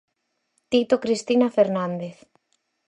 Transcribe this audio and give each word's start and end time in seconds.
Tito 0.71 0.95
Cristina 1.03 1.47
Fernández. 1.57 2.15